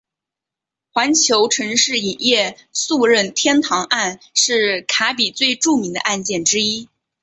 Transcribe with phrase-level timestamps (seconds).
[0.91, 6.89] 环球城市影业诉任天堂案是卡比最著名的案件之一。